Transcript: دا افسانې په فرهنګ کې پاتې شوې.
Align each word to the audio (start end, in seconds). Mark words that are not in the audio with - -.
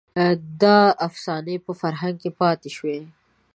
دا 0.61 0.79
افسانې 1.07 1.55
په 1.65 1.71
فرهنګ 1.81 2.15
کې 2.21 2.31
پاتې 2.39 2.69
شوې. 2.77 2.99